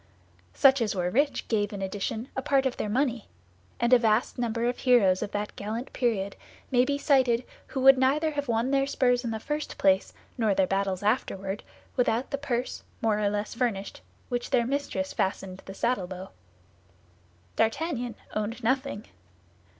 Such 0.55 0.81
as 0.81 0.95
were 0.95 1.11
rich 1.11 1.47
gave 1.47 1.71
in 1.71 1.83
addition 1.83 2.27
a 2.35 2.41
part 2.41 2.65
of 2.65 2.75
their 2.77 2.89
money; 2.89 3.27
and 3.79 3.93
a 3.93 3.99
vast 3.99 4.39
number 4.39 4.65
of 4.65 4.79
heroes 4.79 5.21
of 5.21 5.29
that 5.29 5.55
gallant 5.55 5.93
period 5.93 6.35
may 6.71 6.85
be 6.85 6.97
cited 6.97 7.43
who 7.67 7.81
would 7.81 7.99
neither 7.99 8.31
have 8.31 8.47
won 8.47 8.71
their 8.71 8.87
spurs 8.87 9.23
in 9.23 9.29
the 9.29 9.39
first 9.39 9.77
place, 9.77 10.11
nor 10.39 10.55
their 10.55 10.65
battles 10.65 11.03
afterward, 11.03 11.61
without 11.95 12.31
the 12.31 12.39
purse, 12.39 12.81
more 12.99 13.19
or 13.19 13.29
less 13.29 13.53
furnished, 13.53 14.01
which 14.27 14.49
their 14.49 14.65
mistress 14.65 15.13
fastened 15.13 15.59
to 15.59 15.65
the 15.67 15.75
saddle 15.75 16.07
bow. 16.07 16.31
D'Artagnan 17.55 18.15
owned 18.33 18.63
nothing. 18.63 19.05